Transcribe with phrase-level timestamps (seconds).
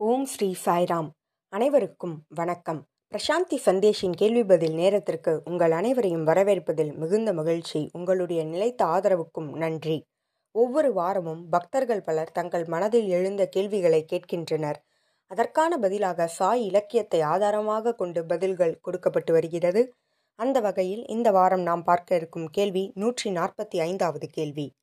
[0.00, 1.08] ஓம் ஸ்ரீ சாய்ராம்.
[1.48, 2.86] அனைவருக்கும் வணக்கம்.
[3.12, 7.90] பிரசாந்தி சந்தேஷின் கேள்வி பதில் நேரத்திற்கு உங்கள் அனைவரையும் வரவேற்பதில் மிகுந்த மகிழ்ச்சி.
[7.92, 10.06] உங்களுடைய நிலைத்த ஆதரவுக்கும் நன்றி.
[10.50, 14.78] ஒவ்வொரு வாரமும் பக்தர்கள் பலர் தங்கள் மனதில் எழுந்த கேள்விகளை கேட்கின்றனர்.
[15.26, 19.94] அதற்கான பதிலாக சாய் இலக்கியத்தை ஆதாரமாக கொண்டு பதில்கள் கொடுக்கப்பட்டு வருகிறது.
[20.34, 24.74] அந்த வகையில் இந்த வாரம் நாம் பார்க்க இருக்கும் கேள்வி நூற்றி நாற்பத்தி ஐந்தாவது கேள்வி.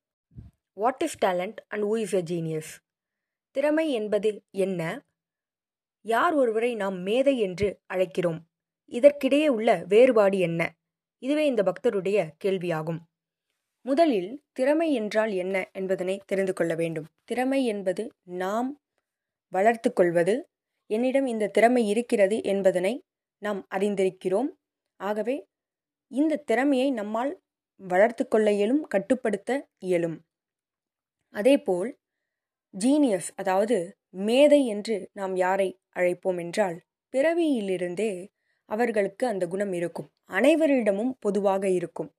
[0.74, 2.74] What is talent and who is a genius
[3.56, 4.82] திறமை என்பது என்ன?
[6.06, 8.40] யார் ஒருவரை நாம் மேதை என்று அழைக்கிறோம்?
[8.92, 10.62] இதற்கிடையே உள்ள வேறுபாடு என்ன?
[11.24, 13.00] இதுவே இந்த பக்தருடைய கேள்வியாகும்.
[13.82, 17.08] முதலில் திறமை என்றால் என்ன என்பதனை தெரிந்து கொள்ள வேண்டும்.
[17.24, 18.70] திறமை என்பது நாம்
[19.54, 20.50] வளர்த்து கொள்வது
[20.86, 23.04] என்னிடம் இந்த திறமை இருக்கிறது என்பதனை
[23.42, 24.50] நாம் அறிந்திருக்கிறோம்.
[25.00, 25.48] ஆகவே
[26.12, 27.42] இந்த திறமையை நம்மால்
[27.76, 30.18] வளர்த்து கொள்ள இயலும் கட்டுப்படுத்த இயலும்.
[31.36, 31.98] அதேபோல்
[32.76, 33.78] ஜீனியஸ் அதாவது
[34.26, 36.78] மேதை என்று நாம் யாரை அழைப்போம் என்றால்
[37.14, 38.12] பிறவியிலிருந்தே
[38.70, 40.10] அவர்களுக்கு அந்த குணம் இருக்கும்.
[40.30, 42.10] அனைவரிடமும் பொதுவாக இருக்கும்.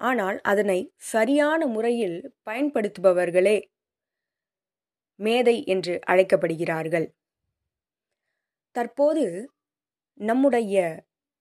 [0.00, 0.78] ஆனால் அதனை
[1.10, 2.18] சரியான முறையில்
[2.50, 3.58] பயன்படுத்துபவர்களே
[5.20, 7.06] மேதை என்று அழைக்கப்படுகிறார்கள்.
[8.76, 9.24] தற்போது
[10.20, 10.76] நம்முடைய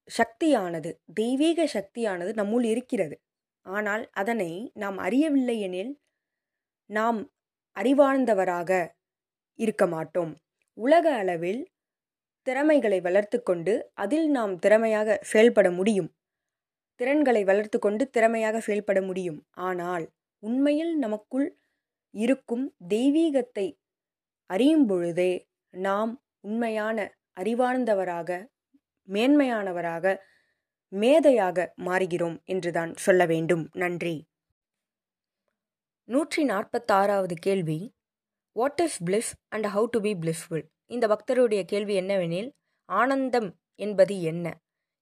[0.08, 3.16] சக்தியானது தெய்வீக சக்தியானது நம்முள் இருக்கிறது.
[3.66, 5.94] ஆனால் அதனை நாம் அறியவில்லை எனில்
[6.90, 7.20] நாம்
[7.80, 8.72] அறிவார்ந்தவராக
[9.60, 10.34] இருக்க மாட்டோம்.
[10.78, 11.62] உலக அளவில்
[12.48, 16.10] திறமைகளை வளர்த்து கொண்டு அதில் நாம் திறமையாக செயல்பட முடியும்.
[17.00, 19.40] திறன்களை வளர்த்து கொண்டு திறமையாக செயல்பட முடியும்.
[19.62, 20.06] ஆனால்
[20.44, 21.48] உண்மையில் நமக்குள்
[22.14, 23.68] இருக்கும் தெய்வீகத்தை
[24.50, 25.32] அறியும் பொழுதே
[25.74, 26.98] நாம் உண்மையான
[27.42, 28.30] அறிவார்ந்தவராக
[29.08, 30.06] மேன்மையானவராக
[30.92, 33.66] மேதையாக மாறுகிறோம் என்றுதான் சொல்ல வேண்டும்.
[33.74, 34.16] நன்றி.
[36.10, 37.94] நூற்றி நாற்பத்தாறாவது கேள்வி
[38.52, 42.50] what is bliss and how to be blissful இந்த பக்தருடைய கேள்வி என்னவெனில்
[42.86, 44.46] ஆனந்தம் என்பது என்ன?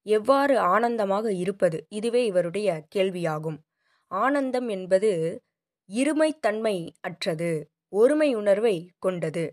[0.05, 1.85] எவ்வாறு ஆனந்தமாக இருப்பது?
[1.89, 3.57] இதுவே இவருடைய கேள்வியாகும்.
[4.11, 5.11] ஆனந்தம் என்பது
[5.89, 9.45] இருமைத்தன்மை அற்றது ஒருமை உணர்வை கொண்டது.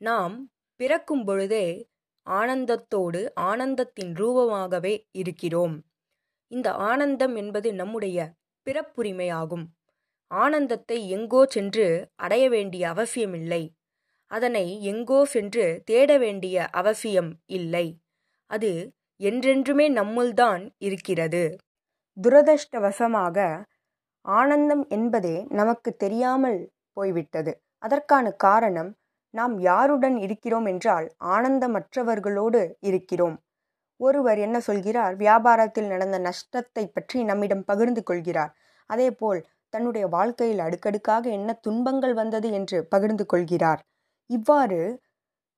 [0.00, 0.36] நாம்
[0.80, 1.66] பிறக்கும் பொழுதே
[2.30, 5.84] ஆனந்தத்தோடு ஆனந்தத்தின் ரூபமாகவே இருக்கிறோம்.
[6.48, 8.32] இந்த ஆனந்தம் என்பது நம்முடைய
[8.66, 9.64] பிறப்புரிமையாகும்.
[10.32, 13.62] ஆனந்தத்தை எங்கோ சென்று அடைய வேண்டிய அவசியமில்லை.
[14.30, 17.86] அதனை எங்கோ சென்று தேட வேண்டிய அவசியம் இல்லை.
[18.50, 18.70] அது
[19.20, 21.44] என்றென்றுமே நம்முள்தான் இருக்கிறது.
[22.16, 23.36] துரதிருஷ்டவசமாக
[24.24, 26.60] ஆனந்தம் என்பதே நமக்கு தெரியாமல்
[26.92, 27.52] போய்விட்டது.
[27.78, 28.90] அதற்கான காரணம்
[29.34, 33.36] நாம் யாருடன் இருக்கிறோம் என்றால் ஆனந்தமற்றவர்களோடு இருக்கிறோம்.
[34.00, 35.14] ஒருவர் என்ன சொல்கிறார்?
[35.16, 38.52] வியாபாரத்தில் நடந்த நஷ்டத்தை பற்றி நம்மிடம் பகிர்ந்து கொள்கிறார்.
[38.90, 39.40] அதேபோல்
[39.72, 43.80] தன்னுடைய வாழ்க்கையில் அடுக்கடுக்காக என்ன துன்பங்கள் வந்தது என்று பகிர்ந்து கொள்கிறார்.
[44.30, 44.80] இவ்வாறு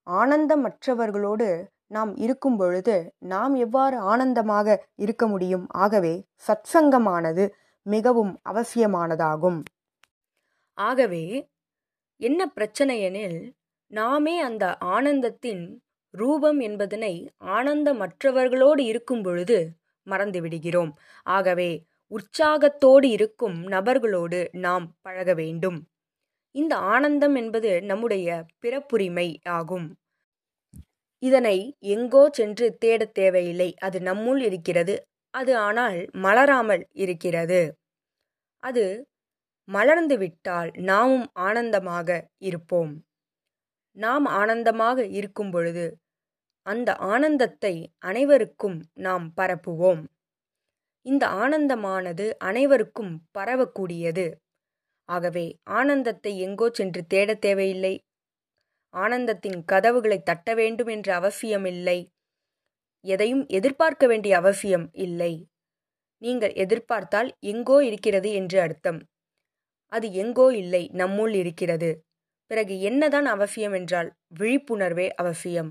[0.07, 1.49] ஆனந்தமற்றவர்களோடு
[1.87, 5.67] நாம் இருக்கும் பொழுது நாம் எவ்வாறு ஆனந்தமாக இருக்க முடியும்?
[5.77, 6.15] ஆகவே
[6.47, 7.45] சத்சங்கமானது
[7.87, 9.59] மிகவும் அவசியமானதாகும்.
[10.79, 11.25] ஆகவே
[12.21, 13.39] என்ன பிரச்சனை எனில்
[13.91, 14.65] நாமே அந்த
[14.95, 15.65] ஆனந்தத்தின்
[16.15, 17.15] ரூபம் என்பதனை
[17.57, 19.59] ஆனந்தமற்றவர்களோடு இருக்கும் பொழுது
[20.07, 20.93] மறந்துவிடுகிறோம்.
[21.31, 21.71] ஆகவே
[22.13, 25.79] உற்சாகத்தோடு இருக்கும் நபர்களோடு நாம் பழக வேண்டும்.
[26.55, 28.29] இந்த ஆனந்தம் என்பது நம்முடைய
[28.63, 29.89] பிறப்புரிமை ஆகும்.
[31.23, 31.57] இதனை
[31.89, 33.75] எங்கோ சென்று தேடத் தேவையில்லை.
[33.81, 34.95] அது நம்முள் இருக்கிறது.
[35.35, 37.61] அது ஆனால் மலராமல் இருக்கிறது.
[38.63, 38.85] அது
[39.69, 42.09] மலர்ந்து விட்டால் நாமும் ஆனந்தமாக
[42.41, 42.93] இருப்போம்.
[43.97, 45.87] நாம் ஆனந்தமாக இருக்கும் பொழுது
[46.67, 50.03] அந்த ஆனந்தத்தை அனைவருக்கும் நாம் பரப்புவோம்.
[51.07, 54.27] இந்த ஆனந்தமானது அனைவருக்கும் பரவக்கூடியது.
[55.09, 57.95] ஆகவே ஆனந்தத்தை எங்கோ சென்று தேட தேவையில்லை.
[58.95, 61.99] ஆனந்தத்தின் கதவுகளை தட்ட வேண்டும் என்ற அவசியமில்லை
[63.05, 65.33] எதையும் எதிர்பார்க்க வேண்டிய அவசியம் இல்லை.
[66.23, 69.01] நீங்கள் எதிர்பார்த்தால் எங்கோ இருக்கிறது என்று அர்த்தம்.
[69.93, 71.91] அது எங்கோ இல்லை நம்முள் இருக்கிறது.
[72.51, 75.71] பிறகு என்னதான் அவசியம் என்றால் விழிப்புணர்வே அவசியம்.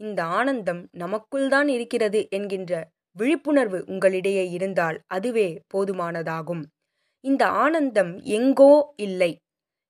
[0.00, 2.72] இந்த ஆனந்தம் நமக்குள்தான் இருக்கிறது என்கின்ற
[3.16, 6.62] விழிப்புணர்வு உங்களிடையே இருந்தால் அதுவே போதுமானதாகும்.
[7.24, 9.32] இந்த ஆனந்தம் எங்கோ இல்லை.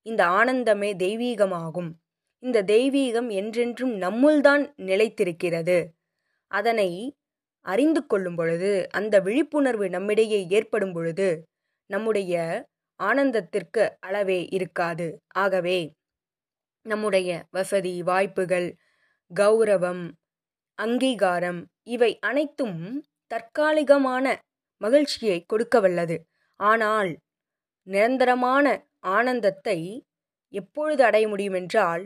[0.05, 1.91] இந்த ஆனந்தமே தெய்வீகமாகும்.
[2.43, 5.77] இந்த தெய்வீகம் என்றென்றும் நம்முள்தான் நிலைத்திருக்கிறது.
[6.51, 6.89] அதனை
[7.65, 11.27] அறிந்து கொள்ளும் பொழுது அந்த விழிப்புணர்வு நம்மிடையே ஏற்படும் பொழுது
[11.89, 12.33] நம்முடைய
[12.99, 15.07] ஆனந்தத்திற்கு அளவே இருக்காது.
[15.35, 15.79] ஆகவே
[16.85, 18.67] நம்முடைய வசதி வாய்ப்புகள்
[19.31, 20.03] கௌரவம்
[20.79, 21.59] அங்கீகாரம்.
[21.85, 22.79] இவை அனைத்தும்
[23.31, 24.25] தற்காலிகமான
[24.81, 26.17] மகிழ்ச்சியை கொடுக்கவல்லது.
[26.59, 27.11] ஆனால்
[27.87, 28.65] நிரந்தரமான
[29.13, 29.79] ஆனந்தத்தை
[30.53, 32.03] எப்பொழுது அடைய முடியும் என்றால்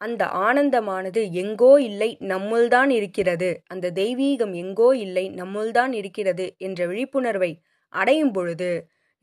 [0.00, 3.50] அந்த ஆனந்தமானது எங்கோ இல்லை நம்முள்தான் இருக்கிறது.
[3.66, 7.52] அந்த தெய்வீகம் எங்கோ இல்லை நம்முள்தான் இருக்கிறது என்ற விழிப்புணர்வை
[7.92, 8.70] அடையும் பொழுது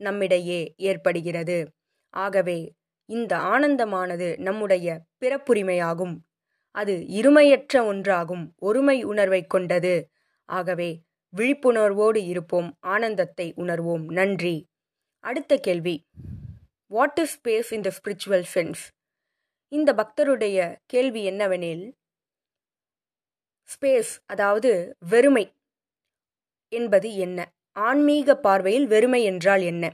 [0.00, 1.58] நம்மிடையே ஏற்படுகிறது.
[2.14, 2.58] ஆகவே
[3.08, 4.88] இந்த ஆனந்தமானது நம்முடைய
[5.20, 6.14] பிறப்புரிமையாகும்.
[6.74, 9.94] அது இருமையற்ற ஒன்றாகும் ஒருமை உணர்வை கொண்டது.
[10.48, 10.90] ஆகவே
[11.32, 14.04] விழிப்புணர்வோடு இருப்போம் ஆனந்தத்தை உணர்வோம்.
[14.12, 14.56] நன்றி.
[15.24, 15.96] அடுத்த கேள்வி.
[16.90, 18.82] What is space in the spiritual sense
[19.72, 21.84] இந்த பக்தருடைய கேள்வி என்னவெனில்
[23.68, 24.70] ஸ்பேஸ் அதாவது
[25.08, 25.44] வெறுமை
[26.72, 27.38] என்பது என்ன?
[27.76, 29.84] ஆன்மீக பார்வையில் வெறுமை என்றால் என்ன?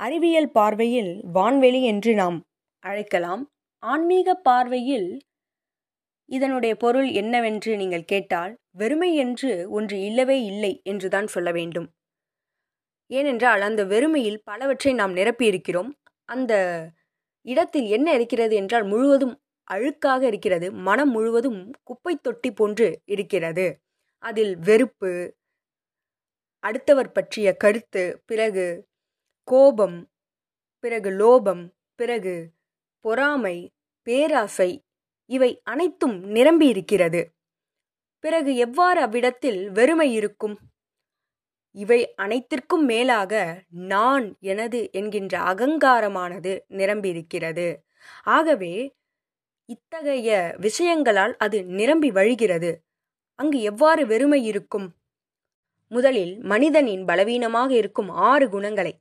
[0.00, 2.38] அறிவியல் பார்வையில் வான்வெளி என்று நாம்
[2.82, 3.42] அழைக்கலாம்.
[3.82, 5.08] ஆன்மீக பார்வையில்
[6.28, 11.88] இதனுடைய பொருள் என்னவென்று நீங்கள் கேட்டால் வெறுமை என்று ஒன்று இல்லவே இல்லை என்றுதான் சொல்ல வேண்டும்.
[13.10, 15.90] ஏனென்றால் அந்த வெறுமையில் பலவற்றை நாம் நிரப்பியிருக்கிறோம்.
[16.28, 16.52] அந்த
[17.46, 19.34] இடத்தில் என்ன இருக்கிறது என்றால் முழுவதும்
[19.70, 23.66] அழுக்காக இருக்கிறது மனம் முழுவதும் குப்பை தொட்டி போன்று இருக்கிறது.
[24.24, 25.10] அதில் வெறுப்பு
[26.62, 28.66] அடுத்தவர் பற்றிய கருத்து பிறகு
[29.48, 29.98] கோபம்
[30.84, 31.64] பிறகு லோபம்
[31.98, 32.34] பிறகு
[33.04, 33.56] பொறாமை
[34.06, 34.70] பேராசை
[35.30, 37.20] இவை அனைத்தும் நிரம்பி இருக்கிறது
[38.24, 40.56] பிறகு எவ்வாறு அவ்விடத்தில் வெறுமை இருக்கும்?
[41.74, 43.32] இவை அனைத்திற்கும் மேலாக
[43.68, 47.66] நான் எனது என்கின்ற அகங்காரமானது நிரம்பியிருக்கிறது.
[48.22, 48.74] ஆகவே
[49.68, 50.30] இத்தகைய
[50.60, 52.70] விஷயங்களால் அது நிரம்பி வழிகிறது.
[53.38, 54.88] அங்கு எவ்வாறு வெறுமை இருக்கும்?
[55.90, 58.92] முதலில் மனிதனின் பலவீனமாக இருக்கும் ஆறு குணங்களை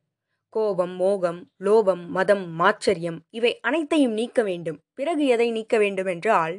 [0.56, 4.80] கோபம் மோகம் லோபம் மதம் மாச்சரியம் இவை அனைத்தையும் நீக்க வேண்டும்.
[4.94, 6.56] பிறகு எதை நீக்க வேண்டும் என்றால்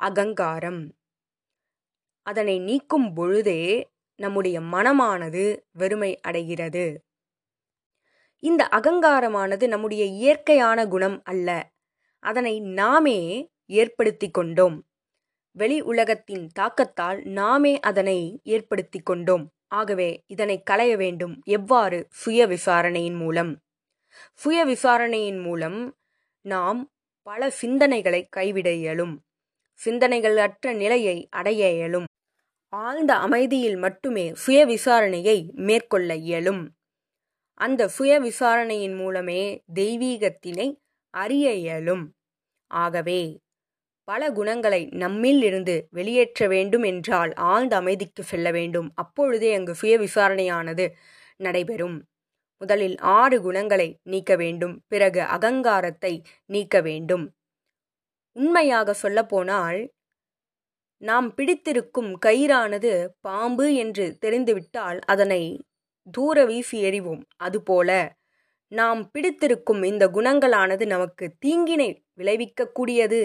[0.00, 0.80] அகங்காரம்.
[2.26, 3.62] அதனை நீக்கும் பொழுதே
[4.18, 7.04] நம்முடைய மனமானது வெறுமை அடைகிறது.
[8.42, 11.48] இந்த அகங்காரமானது நம்முடைய இயற்கையான குணம் அல்ல.
[12.22, 13.18] அதனை நாமே
[13.66, 14.76] ஏற்படுத்தி கொண்டோம்.
[15.56, 19.44] வெளி உலகத்தின் தாக்கத்தால் நாமே அதனை ஏற்படுத்தி கொண்டோம்.
[19.74, 22.06] ஆகவே இதனை களைய வேண்டும் எவ்வாறு?
[22.10, 23.60] சுய விசாரணையின் மூலம்.
[24.34, 25.96] சுய விசாரணையின் மூலம்
[26.40, 26.92] நாம்
[27.22, 29.22] பல சிந்தனைகளை கைவிட இயலும்.
[29.74, 32.04] சிந்தனைகள் அற்ற நிலையை அடைய இயலும்.
[32.68, 36.74] ஆழ்ந்த அமைதியில் மட்டுமே சுய விசாரணையை மேற்கொள்ள இயலும்.
[37.54, 40.76] அந்த சுய விசாரணையின் மூலமே தெய்வீகத்தினை
[41.10, 42.14] அறிய இயலும்.
[42.66, 43.40] ஆகவே
[44.08, 48.92] பல குணங்களை நம்மில் இருந்து வெளியேற்ற வேண்டும் என்றால் ஆழ்ந்த அமைதிக்கு செல்ல வேண்டும்.
[48.94, 50.86] அப்பொழுதே அங்கு சுய விசாரணையானது
[51.36, 51.96] நடைபெறும்.
[52.60, 54.74] முதலில் ஆறு குணங்களை நீக்க வேண்டும்.
[54.88, 56.12] பிறகு அகங்காரத்தை
[56.46, 57.24] நீக்க வேண்டும்.
[58.36, 59.80] உண்மையாக சொல்லப்போனால்
[61.02, 65.42] நாம் பிடித்திருக்கும் கயிறானது பாம்பு என்று தெரிந்துவிட்டால் அதனை
[66.06, 67.22] தூர வீசி எறிவோம்.
[67.36, 67.90] அதுபோல
[68.72, 73.20] நாம் பிடித்திருக்கும் இந்த குணங்களானது நமக்கு தீங்கினை விளைவிக்கக்கூடியது.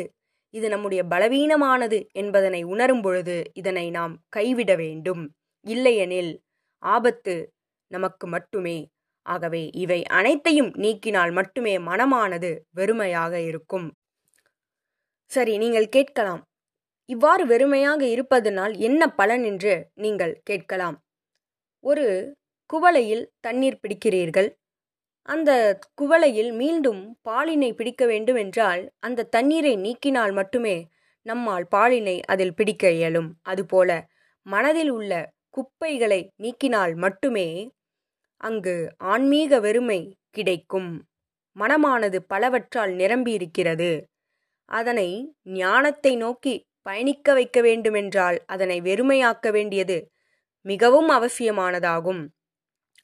[0.50, 5.24] இது நம்முடைய பலவீனமானது என்பதனை உணரும் பொழுது இதனை நாம் கைவிட வேண்டும்.
[5.66, 6.42] இல்லையெனில்
[6.84, 7.54] ஆபத்து
[7.88, 8.78] நமக்கு மட்டுமே.
[9.26, 13.88] ஆகவே இவை அனைத்தையும் நீக்கினால் மட்டுமே மனமானது வெறுமையாக இருக்கும்.
[15.32, 16.42] சரி நீங்கள் கேட்கலாம்.
[17.06, 20.98] இவ்வாறு வெறுமையாக இருப்பதனால் என்ன பலன் என்று நீங்கள் கேட்கலாம்.
[21.84, 22.36] ஒரு
[22.70, 24.50] குவளையில் தண்ணீர் பிடிக்கிறீர்கள்.
[25.28, 25.52] அந்த
[26.02, 30.78] குவளையில் மீண்டும் பாலினை பிடிக்க வேண்டும் என்றால் அந்த தண்ணீரை நீக்கினால் மட்டுமே
[31.26, 33.30] நம்மால் பாலினை அதில் பிடிக்க இயலும்.
[33.42, 33.90] அதுபோல
[34.46, 35.12] மனதில் உள்ள
[35.50, 37.48] குப்பைகளை நீக்கினால் மட்டுமே
[38.42, 40.00] அங்கு ஆன்மீக வெறுமை
[40.32, 40.90] கிடைக்கும்.
[41.56, 43.92] மனமானது பலவற்றால் நிரம்பியிருக்கிறது.
[44.72, 45.10] அதனை
[45.60, 49.98] ஞானத்தை நோக்கி பயணிக்க வைக்க வேண்டுமென்றால் அதனை வெறுமையாக்க வேண்டியது
[50.66, 52.22] மிகவும் அவசியமானதாகும்.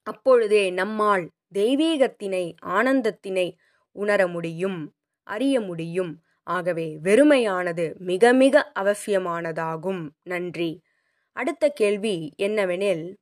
[0.07, 3.57] அப்பொழுதே நம்மால் தெய்வீகத்தினை ஆனந்தத்தினை
[3.91, 6.23] உணர முடியும் அறிய முடியும்.
[6.43, 10.09] ஆகவே வெறுமையானது மிக மிக அவசியமானதாகும்.
[10.23, 10.81] நன்றி.
[11.31, 13.15] அடுத்த கேள்வி என்னவெனில்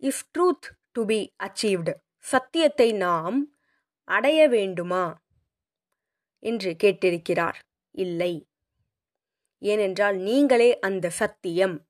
[0.00, 3.56] if truth to be achieved சத்தியத்தை நாம்
[4.04, 5.24] அடைய வேண்டுமா?
[6.38, 7.54] என்று கேட்டிருக்கிறார்.
[7.90, 8.46] இல்லை.
[9.58, 11.86] ஏனென்றால் நீங்களே அந்த சத்தியம்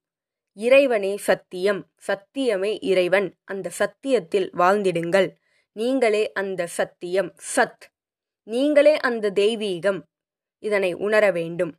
[0.52, 3.36] இறைவனே சத்தியம் சத்தியமே இறைவன்.
[3.44, 5.36] அந்த சத்தியத்தில் வாழ்ந்திடுங்கள்.
[5.76, 7.82] நீங்களே அந்த சத்தியம் சத்.
[8.46, 9.98] நீங்களே அந்த தெய்வீகம்.
[10.62, 11.72] இதனை உணர வேண்டும்.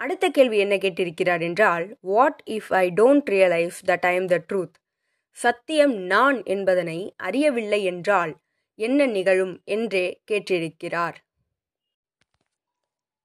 [0.00, 4.76] அடுத்த கேள்வி என்ன கேட்டிருக்கிறார் என்றால் what if I don't realise that I am the truth
[5.36, 8.32] சத்தியம் நான் என்பதனை அறியவில்லை என்றால்
[8.78, 9.60] என்ன நிகழும்?
[9.64, 11.16] என்றே கேட்டிருக்கிறார்.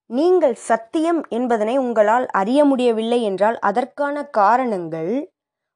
[0.09, 5.13] நீங்கள் சத்தியம் என்பதனை உங்களால் அறிய முடியவில்லை என்றால் அதற்கான காரணங்கள்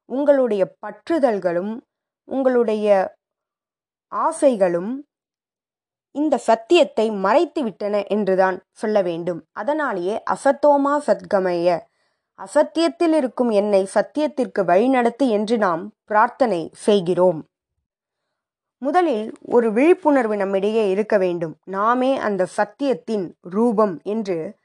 [0.08, 1.72] உங்களுடைய பற்றுதல்களும்
[2.28, 2.88] உங்களுடைய
[4.12, 5.06] ஆசைகளும்
[6.12, 9.46] இந்த சத்தியத்தை மறைத்துவிட்டன என்றுதான் சொல்ல வேண்டும்.
[9.52, 11.78] அதனாலேயே அசத்தோமா சத்கமய?
[12.38, 17.40] அசத்தியத்தில் இருக்கும் என்னை சத்தியத்திற்கு வழிநடத்து என்று நாம் பிரார்த்தனை செய்கிறோம்.
[18.78, 21.56] முதலில் ஒரு விழிப்புணர்வு நம்மிடையே இருக்க வேண்டும்.
[21.64, 24.58] நாமே அந்த சத்தியத்தின் ரூபம் என்று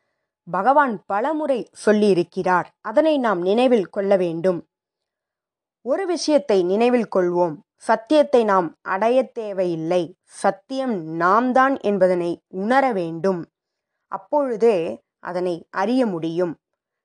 [0.52, 2.66] பகவான் பலமுறை சொல்லியிருக்கிறார்.
[2.82, 4.68] அதனை நாம் நினைவில் கொள்ள வேண்டும்.
[5.86, 7.56] ஒரு விஷயத்தை நினைவில் கொள்வோம்.
[7.76, 10.16] சத்தியத்தை நாம் அடைய தேவையில்லை.
[10.26, 13.42] சத்தியம் நாம் தான் என்பதனை உணர வேண்டும்.
[14.12, 14.78] அப்பொழுதே
[15.20, 16.54] அதனை அறிய முடியும்.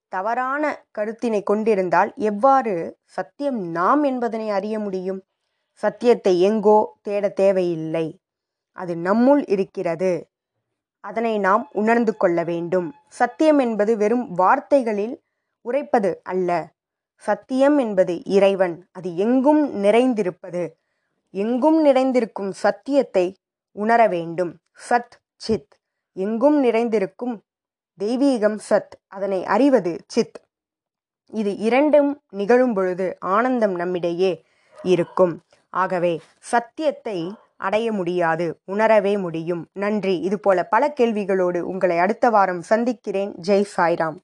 [0.08, 0.62] தவறான
[0.98, 5.20] கருத்தினை கொண்டிருந்தால் எவ்வாறு சத்தியம் நாம் என்பதனை அறிய முடியும்?
[5.82, 8.06] சத்தியத்தை எங்கோ தேட தேவையில்லை.
[8.72, 10.12] அது நம்முள் இருக்கிறது.
[11.04, 12.88] அதனை நாம் உணர்ந்து கொள்ள வேண்டும்.
[13.08, 15.14] சத்தியம் என்பது வெறும் வார்த்தைகளில்
[15.64, 16.72] உரைப்பது அல்ல.
[17.20, 18.74] சத்தியம் என்பது இறைவன்.
[18.92, 20.62] அது எங்கும் நிறைந்திருப்பது.
[21.34, 23.26] எங்கும் நிறைந்திருக்கும் சத்தியத்தை
[23.76, 24.52] உணர வேண்டும்.
[24.88, 25.74] சத் சித்.
[26.16, 27.34] எங்கும் நிறைந்திருக்கும்
[27.98, 28.94] தெய்வீகம் சத்.
[29.08, 30.38] அதனை அறிவது சித்.
[31.32, 34.32] இது இரண்டும் நிகழும் பொழுது ஆனந்தம் நம்மிடையே
[34.82, 35.34] இருக்கும்.
[35.74, 37.18] ஆகவே சத்தியத்தை
[37.56, 39.62] அடைய முடியாது உணரவே முடியும்.
[39.72, 40.14] நன்றி.
[40.20, 43.32] இதுபோல பல கேள்விகளோடு உங்களை அடுத்த வாரம் சந்திக்கிறேன்.
[43.48, 44.18] ஜெய் சாய்ராம்.